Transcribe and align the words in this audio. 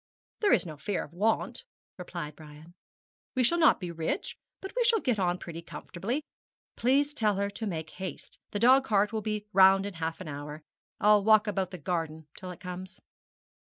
'There 0.39 0.53
is 0.53 0.65
no 0.65 0.77
fear 0.77 1.03
of 1.03 1.13
want,' 1.13 1.63
replied 1.95 2.35
Brian. 2.35 2.73
'We 3.35 3.43
shall 3.43 3.59
not 3.59 3.79
be 3.79 3.91
rich, 3.91 4.35
but 4.59 4.73
we 4.75 4.83
shall 4.83 4.99
get 4.99 5.19
on 5.19 5.37
pretty 5.37 5.61
comfortably. 5.61 6.23
Please 6.75 7.13
tell 7.13 7.35
her 7.35 7.51
to 7.51 7.67
make 7.67 7.91
haste. 7.91 8.39
The 8.49 8.57
dog 8.57 8.83
cart 8.83 9.13
will 9.13 9.21
be 9.21 9.45
round 9.53 9.85
in 9.85 9.93
half 9.93 10.19
an 10.19 10.27
hour. 10.27 10.63
I'll 10.99 11.23
walk 11.23 11.45
about 11.45 11.69
the 11.69 11.77
garden 11.77 12.25
till 12.35 12.49
it 12.49 12.59
comes.' 12.59 12.99